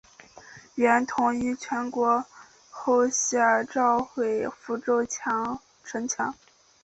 [0.73, 2.25] 元统一全国
[2.71, 6.33] 后下诏毁福州城墙。